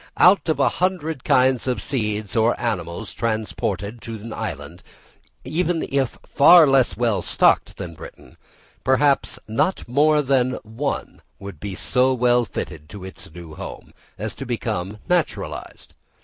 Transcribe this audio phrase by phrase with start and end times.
[0.17, 4.81] Out of a hundred kinds of seeds or animals transported to an island,
[5.43, 8.35] even if far less well stocked than Britain,
[8.83, 14.33] perhaps not more than one would be so well fitted to its new home, as
[14.33, 15.93] to become naturalised.